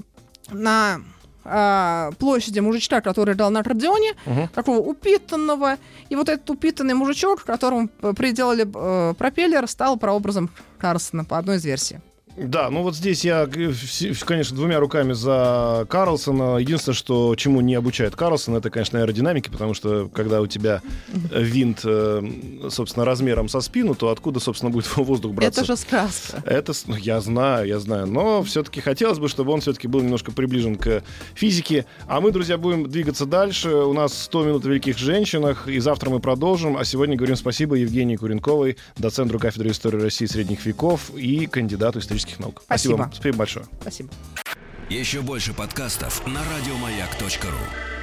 [0.50, 1.00] на
[1.44, 4.48] а, площади мужичка, который дал на аккордеоне, Мгм.
[4.48, 5.76] такого упитанного.
[6.08, 11.64] И вот этот упитанный мужичок, которому приделали э, пропеллер, стал прообразом Карсона по одной из
[11.64, 11.98] версий.
[12.36, 13.72] Да, ну вот здесь я, э,
[14.24, 16.58] конечно, двумя руками за Карлсона.
[16.58, 21.80] Единственное, что чему не обучает Карлсон, это, конечно, аэродинамики, потому что когда у тебя винт,
[21.84, 22.22] э,
[22.70, 25.60] собственно, размером со спину, то откуда, собственно, будет воздух браться?
[25.60, 26.42] Это же сказка.
[26.46, 30.76] Это, я знаю, я знаю, но все-таки хотелось бы, чтобы он все-таки был немножко приближен
[30.76, 31.02] к
[31.34, 31.86] физике.
[32.06, 33.70] А мы, друзья, будем двигаться дальше.
[33.70, 36.76] У нас 100 минут о великих женщинах, и завтра мы продолжим.
[36.76, 42.29] А сегодня говорим спасибо Евгении Куренковой, доцентру кафедры истории России средних веков и кандидату исторических
[42.38, 42.62] наук.
[42.64, 42.96] Спасибо.
[42.96, 43.12] вам.
[43.12, 43.66] Спасибо большое.
[43.80, 44.10] Спасибо.
[44.88, 47.99] Еще больше подкастов на радиомаяк.ру.